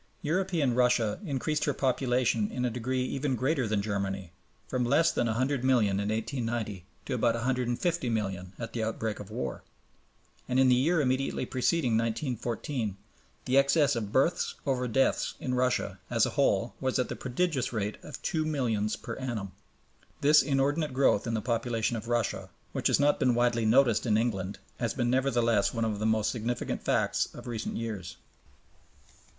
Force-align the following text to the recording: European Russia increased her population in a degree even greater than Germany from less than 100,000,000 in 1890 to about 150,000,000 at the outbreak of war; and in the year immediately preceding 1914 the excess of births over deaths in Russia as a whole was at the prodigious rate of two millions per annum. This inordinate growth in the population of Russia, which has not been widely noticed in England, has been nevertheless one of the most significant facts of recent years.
European 0.23 0.73
Russia 0.73 1.19
increased 1.23 1.65
her 1.65 1.75
population 1.75 2.49
in 2.51 2.65
a 2.65 2.71
degree 2.71 3.03
even 3.05 3.35
greater 3.35 3.67
than 3.67 3.83
Germany 3.83 4.31
from 4.67 4.83
less 4.83 5.11
than 5.11 5.27
100,000,000 5.27 5.61
in 5.91 5.99
1890 5.99 6.85
to 7.05 7.13
about 7.13 7.35
150,000,000 7.35 8.53
at 8.57 8.73
the 8.73 8.81
outbreak 8.83 9.19
of 9.19 9.29
war; 9.29 9.61
and 10.49 10.59
in 10.59 10.69
the 10.69 10.73
year 10.75 11.01
immediately 11.01 11.45
preceding 11.45 11.95
1914 11.97 12.97
the 13.45 13.59
excess 13.59 13.95
of 13.95 14.11
births 14.11 14.55
over 14.65 14.87
deaths 14.87 15.35
in 15.39 15.53
Russia 15.53 15.99
as 16.09 16.25
a 16.25 16.31
whole 16.31 16.73
was 16.81 16.97
at 16.97 17.07
the 17.07 17.15
prodigious 17.15 17.71
rate 17.71 17.97
of 18.01 18.19
two 18.23 18.43
millions 18.43 18.95
per 18.95 19.13
annum. 19.17 19.51
This 20.21 20.41
inordinate 20.41 20.93
growth 20.93 21.27
in 21.27 21.35
the 21.35 21.41
population 21.41 21.95
of 21.95 22.07
Russia, 22.07 22.49
which 22.71 22.87
has 22.87 22.99
not 22.99 23.19
been 23.19 23.35
widely 23.35 23.65
noticed 23.67 24.07
in 24.07 24.17
England, 24.17 24.57
has 24.79 24.95
been 24.95 25.11
nevertheless 25.11 25.75
one 25.75 25.85
of 25.85 25.99
the 25.99 26.07
most 26.07 26.31
significant 26.31 26.81
facts 26.81 27.27
of 27.35 27.45
recent 27.45 27.77
years. 27.77 28.17